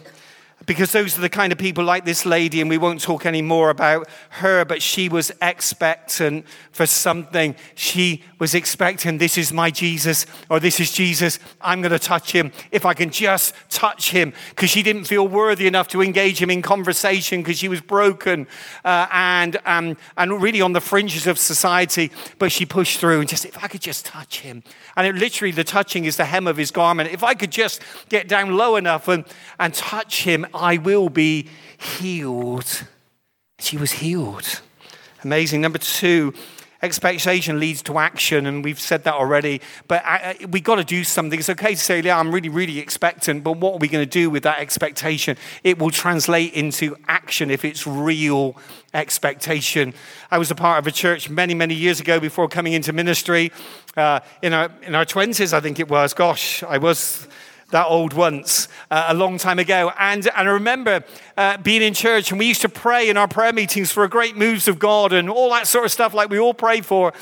because 0.68 0.92
those 0.92 1.16
are 1.16 1.22
the 1.22 1.30
kind 1.30 1.50
of 1.50 1.58
people 1.58 1.82
like 1.82 2.04
this 2.04 2.26
lady, 2.26 2.60
and 2.60 2.68
we 2.68 2.76
won't 2.76 3.00
talk 3.00 3.24
any 3.24 3.40
more 3.40 3.70
about 3.70 4.06
her, 4.28 4.66
but 4.66 4.82
she 4.82 5.08
was 5.08 5.32
expectant 5.40 6.44
for 6.72 6.84
something. 6.84 7.56
She 7.74 8.22
was 8.38 8.54
expecting, 8.54 9.16
this 9.16 9.38
is 9.38 9.50
my 9.50 9.70
Jesus, 9.70 10.26
or 10.50 10.60
this 10.60 10.78
is 10.78 10.92
Jesus. 10.92 11.38
I'm 11.62 11.80
going 11.80 11.92
to 11.92 11.98
touch 11.98 12.32
him 12.32 12.52
if 12.70 12.84
I 12.84 12.92
can 12.92 13.08
just 13.08 13.54
touch 13.70 14.10
him, 14.10 14.34
because 14.50 14.68
she 14.68 14.82
didn't 14.82 15.04
feel 15.04 15.26
worthy 15.26 15.66
enough 15.66 15.88
to 15.88 16.02
engage 16.02 16.40
him 16.40 16.50
in 16.50 16.60
conversation 16.60 17.40
because 17.40 17.58
she 17.58 17.68
was 17.68 17.80
broken 17.80 18.46
uh, 18.84 19.06
and, 19.10 19.56
um, 19.64 19.96
and 20.18 20.42
really 20.42 20.60
on 20.60 20.74
the 20.74 20.82
fringes 20.82 21.26
of 21.26 21.38
society. 21.38 22.12
But 22.38 22.52
she 22.52 22.66
pushed 22.66 23.00
through 23.00 23.20
and 23.20 23.28
just, 23.28 23.46
if 23.46 23.56
I 23.64 23.68
could 23.68 23.80
just 23.80 24.04
touch 24.04 24.40
him. 24.40 24.62
And 24.96 25.06
it 25.06 25.14
literally, 25.14 25.52
the 25.52 25.64
touching 25.64 26.04
is 26.04 26.18
the 26.18 26.26
hem 26.26 26.46
of 26.46 26.58
his 26.58 26.70
garment. 26.70 27.10
If 27.10 27.24
I 27.24 27.32
could 27.32 27.50
just 27.50 27.80
get 28.10 28.28
down 28.28 28.54
low 28.54 28.76
enough 28.76 29.08
and, 29.08 29.24
and 29.58 29.72
touch 29.72 30.24
him, 30.24 30.46
I 30.58 30.76
will 30.76 31.08
be 31.08 31.48
healed. 31.76 32.84
She 33.58 33.76
was 33.76 33.92
healed. 33.92 34.60
Amazing. 35.24 35.60
Number 35.60 35.78
two, 35.78 36.32
expectation 36.82 37.58
leads 37.58 37.82
to 37.82 37.98
action, 37.98 38.46
and 38.46 38.64
we've 38.64 38.78
said 38.78 39.04
that 39.04 39.14
already. 39.14 39.60
But 39.88 40.02
uh, 40.06 40.34
we 40.50 40.60
got 40.60 40.76
to 40.76 40.84
do 40.84 41.02
something. 41.04 41.38
It's 41.38 41.50
okay 41.50 41.74
to 41.74 41.80
say, 41.80 42.00
"Yeah, 42.00 42.18
I'm 42.18 42.32
really, 42.32 42.48
really 42.48 42.78
expectant," 42.78 43.42
but 43.42 43.52
what 43.52 43.74
are 43.74 43.78
we 43.78 43.88
going 43.88 44.04
to 44.04 44.10
do 44.10 44.30
with 44.30 44.42
that 44.44 44.60
expectation? 44.60 45.36
It 45.64 45.78
will 45.78 45.90
translate 45.90 46.52
into 46.54 46.96
action 47.08 47.50
if 47.50 47.64
it's 47.64 47.86
real 47.86 48.56
expectation. 48.94 49.94
I 50.30 50.38
was 50.38 50.50
a 50.50 50.54
part 50.54 50.78
of 50.78 50.86
a 50.86 50.92
church 50.92 51.28
many, 51.28 51.54
many 51.54 51.74
years 51.74 52.00
ago 52.00 52.20
before 52.20 52.48
coming 52.48 52.72
into 52.72 52.92
ministry. 52.92 53.52
Uh, 53.96 54.20
in 54.42 54.52
our 54.52 54.70
in 54.82 54.94
our 54.94 55.04
twenties, 55.04 55.52
I 55.52 55.60
think 55.60 55.80
it 55.80 55.88
was. 55.88 56.14
Gosh, 56.14 56.62
I 56.62 56.78
was 56.78 57.26
that 57.70 57.86
old 57.86 58.14
once 58.14 58.68
uh, 58.90 59.06
a 59.08 59.14
long 59.14 59.38
time 59.38 59.58
ago. 59.58 59.92
And, 59.98 60.26
and 60.28 60.48
I 60.48 60.52
remember 60.52 61.04
uh, 61.36 61.58
being 61.58 61.82
in 61.82 61.94
church 61.94 62.30
and 62.30 62.38
we 62.38 62.46
used 62.46 62.62
to 62.62 62.68
pray 62.68 63.10
in 63.10 63.16
our 63.16 63.28
prayer 63.28 63.52
meetings 63.52 63.90
for 63.90 64.06
great 64.08 64.36
moves 64.36 64.68
of 64.68 64.78
God 64.78 65.12
and 65.12 65.28
all 65.28 65.50
that 65.50 65.66
sort 65.66 65.84
of 65.84 65.92
stuff 65.92 66.14
like 66.14 66.30
we 66.30 66.38
all 66.38 66.54
pray 66.54 66.80
for. 66.80 67.12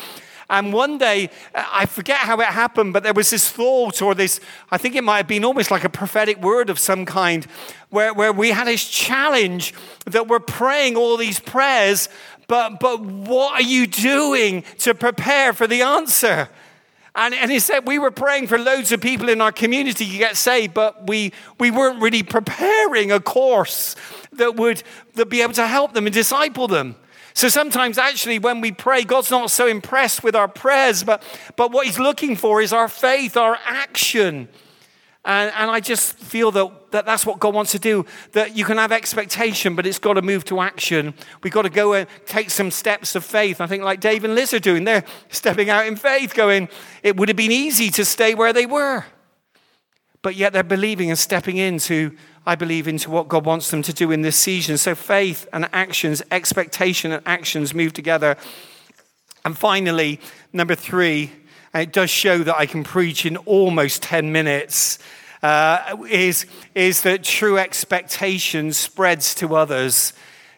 And 0.49 0.73
one 0.73 0.99
day, 0.99 1.31
uh, 1.55 1.65
I 1.73 1.87
forget 1.87 2.19
how 2.19 2.41
it 2.41 2.47
happened, 2.47 2.93
but 2.93 3.03
there 3.03 3.13
was 3.13 3.31
this 3.31 3.51
thought 3.51 4.01
or 4.01 4.15
this, 4.15 4.39
I 4.71 4.79
think 4.79 4.95
it 4.95 5.03
might 5.03 5.17
have 5.17 5.27
been 5.27 5.45
almost 5.45 5.73
like 5.73 5.83
a 5.83 5.89
prophetic 5.89 6.41
word 6.41 6.71
of 6.71 6.79
some 6.79 7.05
kind, 7.05 7.45
where, 7.91 8.15
where 8.15 8.33
we 8.33 8.51
had 8.51 8.69
this 8.69 8.89
challenge 8.89 9.75
that 10.05 10.29
we're 10.29 10.39
praying 10.39 10.97
all 10.97 11.17
these 11.17 11.41
prayers, 11.41 12.09
but, 12.47 12.79
but 12.79 13.01
what 13.01 13.55
are 13.55 13.67
you 13.67 13.89
doing 13.89 14.63
to 14.79 14.95
prepare 14.95 15.53
for 15.53 15.67
the 15.67 15.83
answer? 15.83 16.49
And, 17.17 17.35
and 17.35 17.51
he 17.51 17.59
said, 17.59 17.87
We 17.87 17.99
were 17.99 18.11
praying 18.11 18.47
for 18.47 18.59
loads 18.59 18.93
of 18.93 19.01
people 19.01 19.31
in 19.31 19.41
our 19.41 19.51
community 19.51 20.09
to 20.09 20.19
get 20.19 20.37
saved, 20.37 20.75
but 20.75 21.09
we, 21.09 21.33
we 21.59 21.71
weren't 21.71 22.01
really 22.01 22.23
preparing 22.23 23.11
a 23.11 23.19
course 23.19 23.97
that 24.33 24.55
would 24.57 24.83
that 25.15 25.31
be 25.31 25.41
able 25.41 25.55
to 25.55 25.67
help 25.67 25.95
them 25.95 26.07
and 26.07 26.15
disciple 26.15 26.69
them. 26.69 26.95
So 27.33 27.49
sometimes, 27.49 27.99
actually, 27.99 28.39
when 28.39 28.61
we 28.61 28.71
pray, 28.71 29.03
God's 29.03 29.31
not 29.31 29.51
so 29.51 29.67
impressed 29.67 30.23
with 30.23 30.37
our 30.37 30.49
prayers, 30.49 31.03
but, 31.05 31.23
but 31.57 31.73
what 31.73 31.87
He's 31.87 31.99
looking 31.99 32.37
for 32.37 32.61
is 32.61 32.73
our 32.73 32.89
faith, 32.89 33.37
our 33.37 33.59
action. 33.65 34.49
And, 35.27 35.53
and 35.57 35.69
I 35.69 35.81
just 35.81 36.17
feel 36.21 36.53
that, 36.53 36.93
that 36.93 37.05
that's 37.05 37.27
what 37.27 37.41
God 37.41 37.53
wants 37.53 37.73
to 37.73 37.81
do. 37.81 38.07
That 38.31 38.57
you 38.57 38.65
can 38.65 38.79
have 38.79 38.93
expectation, 38.93 39.75
but 39.75 39.85
it's 39.85 39.99
got 39.99 40.15
to 40.15 40.23
move 40.23 40.45
to 40.45 40.61
action. 40.61 41.15
We've 41.43 41.53
got 41.53 41.63
to 41.63 41.69
go 41.69 41.95
and 41.95 42.09
take 42.27 42.49
some 42.49 42.71
steps 42.71 43.17
of 43.17 43.25
faith. 43.25 43.61
I 43.61 43.67
think, 43.67 43.83
like 43.83 43.99
Dave 43.99 44.23
and 44.23 44.37
Liz 44.37 44.55
are 44.55 44.61
doing, 44.61 44.85
they're 44.85 45.05
stepping 45.29 45.69
out 45.69 45.85
in 45.85 45.97
faith, 45.97 46.33
going, 46.33 46.69
it 47.03 47.17
would 47.17 47.29
have 47.29 47.37
been 47.37 47.51
easy 47.51 47.91
to 47.91 48.05
stay 48.05 48.37
where 48.37 48.53
they 48.53 48.67
were. 48.67 49.05
But 50.23 50.37
yet 50.37 50.53
they're 50.53 50.63
believing 50.63 51.11
and 51.11 51.19
stepping 51.19 51.57
into, 51.57 52.17
I 52.47 52.55
believe, 52.55 52.87
into 52.87 53.11
what 53.11 53.27
God 53.27 53.45
wants 53.45 53.73
them 53.73 53.83
to 53.83 53.93
do 53.93 54.13
in 54.13 54.23
this 54.23 54.37
season. 54.37 54.79
So 54.79 54.95
faith 54.95 55.49
and 55.53 55.69
actions, 55.73 56.23
expectation 56.31 57.11
and 57.11 57.23
actions 57.27 57.75
move 57.75 57.93
together. 57.93 58.37
And 59.45 59.59
finally, 59.59 60.21
number 60.53 60.77
three, 60.77 61.33
and 61.77 61.83
it 61.83 61.93
does 61.93 62.09
show 62.09 62.39
that 62.39 62.57
I 62.57 62.65
can 62.65 62.85
preach 62.85 63.27
in 63.27 63.37
almost 63.37 64.03
10 64.03 64.33
minutes, 64.33 64.99
uh, 65.43 65.95
is, 66.09 66.47
is 66.75 67.03
that 67.03 67.23
true 67.23 67.59
expectation 67.59 68.73
spreads 68.73 69.35
to 69.35 69.55
others. 69.55 70.15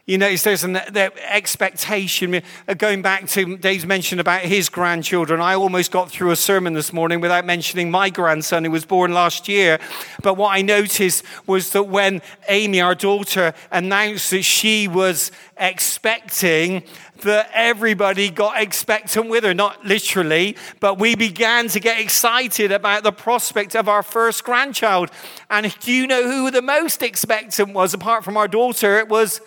You 0.08 0.16
notice 0.16 0.42
there's 0.42 0.64
an 0.64 0.76
expectation. 0.76 2.40
Uh, 2.66 2.72
going 2.72 3.02
back 3.02 3.28
to 3.28 3.58
Dave's 3.58 3.84
mention 3.84 4.18
about 4.20 4.40
his 4.40 4.70
grandchildren, 4.70 5.42
I 5.42 5.54
almost 5.54 5.90
got 5.90 6.10
through 6.10 6.30
a 6.30 6.36
sermon 6.36 6.72
this 6.72 6.94
morning 6.94 7.20
without 7.20 7.44
mentioning 7.44 7.90
my 7.90 8.08
grandson 8.08 8.64
who 8.64 8.70
was 8.70 8.86
born 8.86 9.12
last 9.12 9.48
year. 9.48 9.78
But 10.22 10.38
what 10.38 10.56
I 10.56 10.62
noticed 10.62 11.24
was 11.46 11.72
that 11.72 11.82
when 11.82 12.22
Amy, 12.48 12.80
our 12.80 12.94
daughter, 12.94 13.52
announced 13.70 14.30
that 14.30 14.44
she 14.44 14.88
was 14.88 15.30
expecting, 15.58 16.84
that 17.20 17.50
everybody 17.52 18.30
got 18.30 18.62
expectant 18.62 19.28
with 19.28 19.44
her, 19.44 19.52
not 19.52 19.84
literally, 19.84 20.56
but 20.80 20.98
we 20.98 21.16
began 21.16 21.68
to 21.68 21.80
get 21.80 22.00
excited 22.00 22.72
about 22.72 23.02
the 23.02 23.12
prospect 23.12 23.76
of 23.76 23.90
our 23.90 24.02
first 24.02 24.42
grandchild. 24.42 25.10
And 25.50 25.70
do 25.80 25.92
you 25.92 26.06
know 26.06 26.22
who 26.22 26.50
the 26.50 26.62
most 26.62 27.02
expectant 27.02 27.74
was, 27.74 27.92
apart 27.92 28.24
from 28.24 28.38
our 28.38 28.48
daughter? 28.48 28.98
It 28.98 29.10
was 29.10 29.42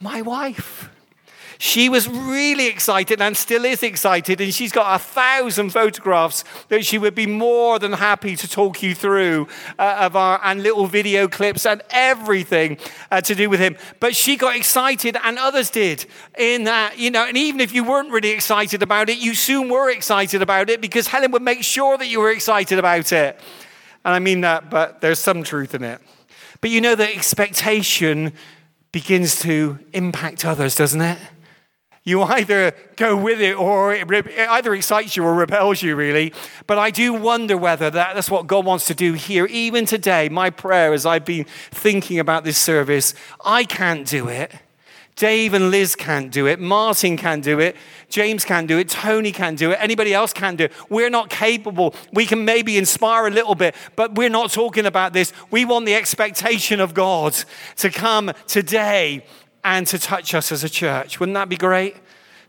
my 0.00 0.22
wife. 0.22 0.90
She 1.62 1.90
was 1.90 2.08
really 2.08 2.68
excited 2.68 3.20
and 3.20 3.36
still 3.36 3.66
is 3.66 3.82
excited, 3.82 4.40
and 4.40 4.52
she's 4.54 4.72
got 4.72 4.98
a 4.98 4.98
thousand 4.98 5.70
photographs 5.70 6.42
that 6.68 6.86
she 6.86 6.96
would 6.96 7.14
be 7.14 7.26
more 7.26 7.78
than 7.78 7.92
happy 7.92 8.34
to 8.34 8.48
talk 8.48 8.82
you 8.82 8.94
through 8.94 9.46
uh, 9.78 9.98
of 10.00 10.16
our 10.16 10.40
and 10.42 10.62
little 10.62 10.86
video 10.86 11.28
clips 11.28 11.66
and 11.66 11.82
everything 11.90 12.78
uh, 13.10 13.20
to 13.20 13.34
do 13.34 13.50
with 13.50 13.60
him. 13.60 13.76
But 14.00 14.16
she 14.16 14.38
got 14.38 14.56
excited, 14.56 15.18
and 15.22 15.38
others 15.38 15.68
did 15.68 16.06
in 16.38 16.64
that, 16.64 16.98
you 16.98 17.10
know. 17.10 17.26
And 17.26 17.36
even 17.36 17.60
if 17.60 17.74
you 17.74 17.84
weren't 17.84 18.10
really 18.10 18.30
excited 18.30 18.82
about 18.82 19.10
it, 19.10 19.18
you 19.18 19.34
soon 19.34 19.68
were 19.68 19.90
excited 19.90 20.40
about 20.40 20.70
it 20.70 20.80
because 20.80 21.08
Helen 21.08 21.30
would 21.32 21.42
make 21.42 21.62
sure 21.62 21.98
that 21.98 22.06
you 22.06 22.20
were 22.20 22.30
excited 22.30 22.78
about 22.78 23.12
it. 23.12 23.38
And 24.06 24.14
I 24.14 24.18
mean 24.18 24.40
that, 24.40 24.70
but 24.70 25.02
there's 25.02 25.18
some 25.18 25.42
truth 25.42 25.74
in 25.74 25.84
it. 25.84 26.00
But 26.62 26.70
you 26.70 26.80
know 26.80 26.94
that 26.94 27.14
expectation 27.14 28.32
begins 28.92 29.40
to 29.40 29.78
impact 29.92 30.44
others, 30.44 30.74
doesn't 30.74 31.00
it? 31.00 31.18
You 32.02 32.22
either 32.22 32.74
go 32.96 33.14
with 33.14 33.40
it 33.40 33.54
or 33.54 33.94
it, 33.94 34.10
either 34.10 34.74
excites 34.74 35.16
you 35.16 35.24
or 35.24 35.34
repels 35.34 35.82
you, 35.82 35.94
really. 35.94 36.32
But 36.66 36.78
I 36.78 36.90
do 36.90 37.12
wonder 37.12 37.58
whether 37.58 37.90
that, 37.90 38.14
that's 38.14 38.30
what 38.30 38.46
God 38.46 38.64
wants 38.64 38.86
to 38.86 38.94
do 38.94 39.12
here. 39.12 39.46
Even 39.46 39.84
today, 39.84 40.28
my 40.30 40.48
prayer 40.48 40.94
as 40.94 41.04
I've 41.04 41.26
been 41.26 41.44
thinking 41.70 42.18
about 42.18 42.44
this 42.44 42.56
service, 42.56 43.14
I 43.44 43.64
can't 43.64 44.06
do 44.06 44.28
it. 44.28 44.52
Dave 45.16 45.52
and 45.54 45.70
Liz 45.70 45.94
can't 45.94 46.32
do 46.32 46.46
it. 46.46 46.60
Martin 46.60 47.16
can 47.16 47.40
do 47.40 47.58
it. 47.58 47.76
James 48.08 48.44
can 48.44 48.66
do 48.66 48.78
it. 48.78 48.88
Tony 48.88 49.32
can 49.32 49.54
do 49.54 49.70
it. 49.70 49.78
Anybody 49.80 50.14
else 50.14 50.32
can 50.32 50.56
do 50.56 50.64
it. 50.64 50.72
We're 50.88 51.10
not 51.10 51.28
capable. 51.28 51.94
We 52.12 52.24
can 52.26 52.44
maybe 52.44 52.78
inspire 52.78 53.26
a 53.26 53.30
little 53.30 53.54
bit, 53.54 53.74
but 53.96 54.14
we're 54.14 54.30
not 54.30 54.50
talking 54.50 54.86
about 54.86 55.12
this. 55.12 55.32
We 55.50 55.64
want 55.64 55.86
the 55.86 55.94
expectation 55.94 56.80
of 56.80 56.94
God 56.94 57.36
to 57.76 57.90
come 57.90 58.32
today 58.46 59.24
and 59.62 59.86
to 59.88 59.98
touch 59.98 60.34
us 60.34 60.52
as 60.52 60.64
a 60.64 60.70
church. 60.70 61.20
Wouldn't 61.20 61.34
that 61.34 61.48
be 61.48 61.56
great? 61.56 61.96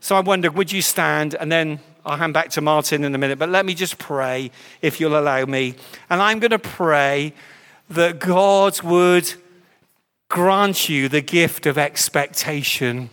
So 0.00 0.16
I 0.16 0.20
wonder, 0.20 0.50
would 0.50 0.72
you 0.72 0.82
stand 0.82 1.34
and 1.34 1.52
then 1.52 1.78
I'll 2.04 2.16
hand 2.16 2.34
back 2.34 2.50
to 2.50 2.60
Martin 2.60 3.04
in 3.04 3.14
a 3.14 3.18
minute, 3.18 3.38
but 3.38 3.48
let 3.48 3.64
me 3.64 3.74
just 3.74 3.98
pray 3.98 4.50
if 4.80 4.98
you'll 4.98 5.18
allow 5.18 5.44
me. 5.44 5.76
And 6.10 6.20
I'm 6.20 6.40
going 6.40 6.50
to 6.50 6.58
pray 6.58 7.34
that 7.90 8.18
God 8.18 8.82
would 8.82 9.32
grant 10.32 10.88
you 10.88 11.10
the 11.10 11.20
gift 11.20 11.66
of 11.66 11.76
expectation. 11.76 13.10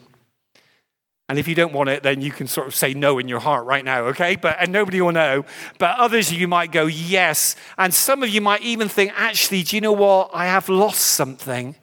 And 1.27 1.37
if 1.37 1.49
you 1.49 1.53
don't 1.53 1.73
want 1.73 1.89
it, 1.89 2.01
then 2.01 2.21
you 2.21 2.31
can 2.31 2.47
sort 2.47 2.65
of 2.65 2.73
say 2.73 2.93
no 2.93 3.19
in 3.19 3.27
your 3.27 3.41
heart 3.41 3.65
right 3.65 3.83
now, 3.83 4.05
okay? 4.05 4.37
But 4.37 4.55
and 4.57 4.71
nobody 4.71 5.01
will 5.01 5.11
know. 5.11 5.43
But 5.79 5.99
others 5.99 6.31
of 6.31 6.39
you 6.39 6.47
might 6.47 6.71
go 6.71 6.85
yes. 6.85 7.57
And 7.77 7.93
some 7.93 8.23
of 8.23 8.29
you 8.29 8.39
might 8.39 8.61
even 8.61 8.87
think, 8.87 9.11
actually, 9.17 9.63
do 9.63 9.75
you 9.75 9.81
know 9.81 9.91
what? 9.91 10.31
I 10.33 10.45
have 10.45 10.69
lost 10.69 11.01
something. 11.01 11.75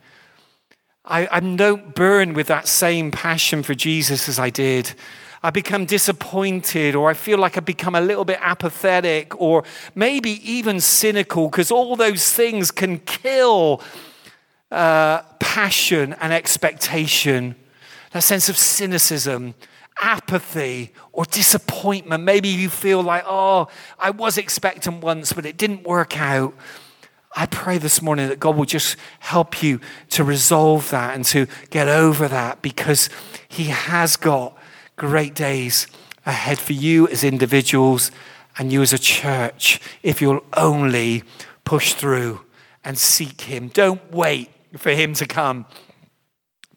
I, 1.05 1.29
I 1.31 1.41
don't 1.41 1.95
burn 1.95 2.33
with 2.33 2.47
that 2.47 2.67
same 2.67 3.11
passion 3.11 3.63
for 3.63 3.75
Jesus 3.75 4.31
as 4.31 4.39
I 4.39 4.49
did. 4.49 4.95
I 5.43 5.51
become 5.51 5.85
disappointed, 5.85 6.95
or 6.95 7.11
I 7.11 7.15
feel 7.15 7.37
like 7.37 7.59
I've 7.59 7.67
become 7.67 7.95
a 7.95 8.01
little 8.01 8.25
bit 8.25 8.39
apathetic, 8.41 9.39
or 9.39 9.65
maybe 9.95 10.31
even 10.51 10.81
cynical, 10.81 11.51
because 11.51 11.71
all 11.71 11.95
those 11.95 12.33
things 12.33 12.71
can 12.71 13.01
kill 13.01 13.83
uh, 14.71 15.23
passion 15.39 16.15
and 16.21 16.33
expectation. 16.33 17.55
That 18.13 18.23
sense 18.23 18.49
of 18.49 18.57
cynicism, 18.57 19.55
apathy, 20.01 20.93
or 21.13 21.25
disappointment. 21.25 22.23
Maybe 22.23 22.49
you 22.49 22.69
feel 22.69 23.03
like, 23.03 23.25
oh, 23.27 23.69
I 23.99 24.11
was 24.11 24.39
expectant 24.39 25.03
once, 25.03 25.33
but 25.33 25.47
it 25.47 25.57
didn't 25.57 25.85
work 25.85 26.19
out. 26.19 26.55
I 27.39 27.45
pray 27.47 27.77
this 27.77 28.01
morning 28.01 28.29
that 28.29 28.41
God 28.41 28.57
will 28.57 28.65
just 28.65 28.97
help 29.21 29.63
you 29.63 29.79
to 30.11 30.25
resolve 30.25 30.91
that 30.91 31.15
and 31.15 31.25
to 31.27 31.47
get 31.69 31.87
over 31.87 32.29
that 32.29 32.63
because 32.63 33.11
He 33.47 33.65
has 33.65 34.17
got 34.17 34.57
great 34.97 35.35
days 35.35 35.87
ahead 36.25 36.59
for 36.59 36.73
you 36.73 37.07
as 37.09 37.23
individuals 37.23 38.11
and 38.59 38.73
you 38.73 38.81
as 38.81 38.95
a 38.95 38.99
church 38.99 39.81
if 40.03 40.23
you'll 40.23 40.45
only 40.57 41.25
push 41.65 41.93
through 41.93 42.41
and 42.83 42.97
seek 42.97 43.43
Him. 43.43 43.69
Don't 43.69 44.11
wait 44.11 44.51
for 44.77 44.91
Him 44.91 45.15
to 45.15 45.27
come 45.27 45.67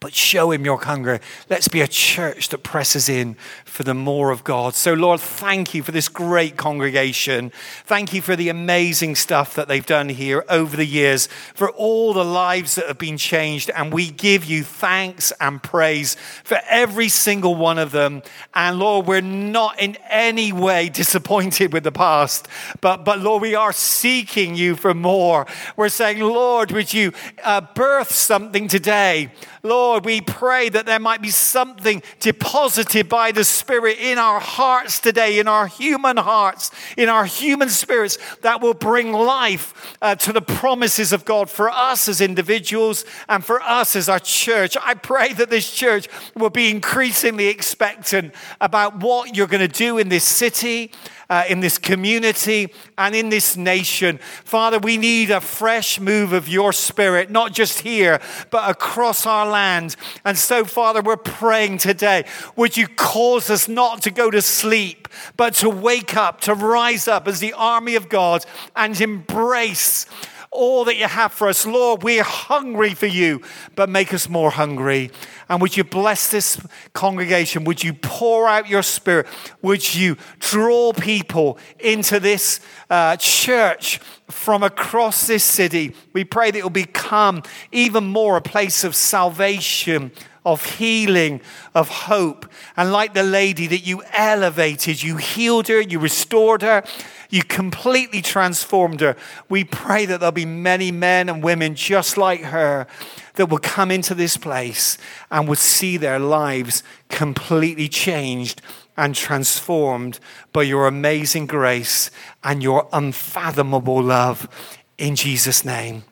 but 0.01 0.13
show 0.13 0.51
him 0.51 0.63
your 0.63 0.79
hunger. 0.79 1.19
Let's 1.49 1.67
be 1.67 1.81
a 1.81 1.87
church 1.87 2.49
that 2.49 2.63
presses 2.63 3.09
in 3.09 3.35
for 3.65 3.83
the 3.83 3.93
more 3.93 4.31
of 4.31 4.45
God. 4.45 4.73
So, 4.73 4.93
Lord, 4.93 5.19
thank 5.19 5.73
you 5.73 5.83
for 5.83 5.91
this 5.91 6.07
great 6.07 6.55
congregation. 6.55 7.51
Thank 7.85 8.13
you 8.13 8.21
for 8.21 8.37
the 8.37 8.47
amazing 8.47 9.15
stuff 9.15 9.55
that 9.55 9.67
they've 9.67 9.85
done 9.85 10.07
here 10.07 10.45
over 10.47 10.77
the 10.77 10.85
years, 10.85 11.27
for 11.53 11.69
all 11.71 12.13
the 12.13 12.23
lives 12.23 12.75
that 12.75 12.87
have 12.87 12.97
been 12.97 13.17
changed. 13.17 13.71
And 13.71 13.91
we 13.91 14.09
give 14.09 14.45
you 14.45 14.63
thanks 14.63 15.33
and 15.41 15.61
praise 15.61 16.15
for 16.45 16.59
every 16.69 17.09
single 17.09 17.55
one 17.55 17.77
of 17.77 17.91
them. 17.91 18.23
And 18.53 18.79
Lord, 18.79 19.05
we're 19.05 19.19
not 19.19 19.81
in 19.81 19.97
any 20.09 20.53
way 20.53 20.87
disappointed 20.87 21.73
with 21.73 21.83
the 21.83 21.91
past, 21.91 22.47
but, 22.79 23.03
but 23.03 23.19
Lord, 23.19 23.41
we 23.41 23.53
are 23.53 23.73
seeking 23.73 24.55
you 24.55 24.77
for 24.77 24.93
more. 24.93 25.45
We're 25.75 25.89
saying, 25.89 26.19
Lord, 26.19 26.71
would 26.71 26.93
you 26.93 27.11
uh, 27.43 27.61
birth 27.75 28.13
something 28.13 28.69
today? 28.69 29.33
Lord, 29.61 29.88
we 29.97 30.21
pray 30.21 30.69
that 30.69 30.85
there 30.85 30.99
might 30.99 31.21
be 31.21 31.31
something 31.31 32.03
deposited 32.19 33.09
by 33.09 33.31
the 33.31 33.43
Spirit 33.43 33.97
in 33.99 34.17
our 34.19 34.39
hearts 34.39 34.99
today, 34.99 35.39
in 35.39 35.47
our 35.47 35.65
human 35.65 36.17
hearts, 36.17 36.69
in 36.95 37.09
our 37.09 37.25
human 37.25 37.69
spirits, 37.69 38.19
that 38.41 38.61
will 38.61 38.75
bring 38.75 39.11
life 39.11 39.97
uh, 40.01 40.15
to 40.15 40.31
the 40.31 40.41
promises 40.41 41.11
of 41.11 41.25
God 41.25 41.49
for 41.49 41.69
us 41.69 42.07
as 42.07 42.21
individuals 42.21 43.05
and 43.27 43.43
for 43.43 43.61
us 43.61 43.95
as 43.95 44.07
our 44.07 44.19
church. 44.19 44.77
I 44.79 44.93
pray 44.93 45.33
that 45.33 45.49
this 45.49 45.71
church 45.71 46.07
will 46.35 46.51
be 46.51 46.69
increasingly 46.69 47.47
expectant 47.47 48.35
about 48.61 48.99
what 48.99 49.35
you're 49.35 49.47
going 49.47 49.67
to 49.67 49.67
do 49.67 49.97
in 49.97 50.09
this 50.09 50.23
city 50.23 50.91
uh, 51.29 51.43
in 51.47 51.59
this 51.59 51.77
community 51.77 52.73
and 52.97 53.15
in 53.15 53.29
this 53.29 53.55
nation. 53.55 54.17
Father, 54.43 54.79
we 54.79 54.97
need 54.97 55.29
a 55.29 55.41
fresh 55.41 55.99
move 55.99 56.33
of 56.33 56.47
your 56.47 56.73
spirit, 56.73 57.29
not 57.29 57.53
just 57.53 57.81
here, 57.81 58.19
but 58.49 58.69
across 58.69 59.25
our 59.25 59.47
land. 59.47 59.95
And 60.25 60.37
so, 60.37 60.65
Father, 60.65 61.01
we're 61.01 61.17
praying 61.17 61.77
today. 61.77 62.25
Would 62.55 62.77
you 62.77 62.87
cause 62.87 63.49
us 63.49 63.67
not 63.67 64.01
to 64.03 64.11
go 64.11 64.31
to 64.31 64.41
sleep, 64.41 65.07
but 65.37 65.53
to 65.55 65.69
wake 65.69 66.15
up, 66.15 66.41
to 66.41 66.53
rise 66.53 67.07
up 67.07 67.27
as 67.27 67.39
the 67.39 67.53
army 67.53 67.95
of 67.95 68.09
God 68.09 68.45
and 68.75 68.99
embrace 68.99 70.05
all 70.51 70.85
that 70.85 70.97
you 70.97 71.05
have 71.05 71.31
for 71.31 71.47
us. 71.47 71.65
Lord, 71.65 72.03
we're 72.03 72.23
hungry 72.23 72.93
for 72.93 73.05
you, 73.05 73.41
but 73.75 73.89
make 73.89 74.13
us 74.13 74.27
more 74.27 74.51
hungry. 74.51 75.11
And 75.47 75.61
would 75.61 75.77
you 75.77 75.83
bless 75.83 76.31
this 76.31 76.59
congregation? 76.93 77.63
Would 77.65 77.83
you 77.83 77.93
pour 77.93 78.47
out 78.47 78.67
your 78.67 78.83
spirit? 78.83 79.27
Would 79.61 79.93
you 79.95 80.17
draw 80.39 80.93
people 80.93 81.57
into 81.79 82.19
this 82.19 82.59
uh, 82.89 83.17
church 83.17 83.99
from 84.29 84.63
across 84.63 85.27
this 85.27 85.43
city? 85.43 85.93
We 86.13 86.23
pray 86.23 86.51
that 86.51 86.59
it 86.59 86.63
will 86.63 86.69
become 86.69 87.43
even 87.71 88.05
more 88.05 88.37
a 88.37 88.41
place 88.41 88.83
of 88.83 88.95
salvation 88.95 90.11
of 90.45 90.63
healing, 90.65 91.41
of 91.75 91.89
hope. 91.89 92.45
And 92.77 92.91
like 92.91 93.13
the 93.13 93.23
lady 93.23 93.67
that 93.67 93.85
you 93.85 94.01
elevated, 94.13 95.03
you 95.03 95.17
healed 95.17 95.67
her, 95.67 95.81
you 95.81 95.99
restored 95.99 96.61
her, 96.61 96.83
you 97.29 97.43
completely 97.43 98.21
transformed 98.21 99.01
her. 99.01 99.15
We 99.49 99.63
pray 99.63 100.05
that 100.05 100.19
there'll 100.19 100.31
be 100.31 100.45
many 100.45 100.91
men 100.91 101.29
and 101.29 101.43
women 101.43 101.75
just 101.75 102.17
like 102.17 102.41
her 102.41 102.87
that 103.35 103.47
will 103.47 103.59
come 103.59 103.91
into 103.91 104.15
this 104.15 104.37
place 104.37 104.97
and 105.29 105.47
would 105.47 105.59
see 105.59 105.97
their 105.97 106.19
lives 106.19 106.83
completely 107.09 107.87
changed 107.87 108.61
and 108.99 109.15
transformed 109.15 110.19
by 110.51 110.61
your 110.61 110.85
amazing 110.85 111.47
grace 111.47 112.11
and 112.43 112.61
your 112.61 112.85
unfathomable 112.91 114.03
love. 114.03 114.49
In 114.97 115.15
Jesus' 115.15 115.63
name, 115.63 116.03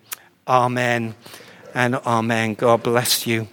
amen 0.48 1.14
and 1.74 1.96
amen. 1.96 2.54
God 2.54 2.84
bless 2.84 3.28
you. 3.28 3.50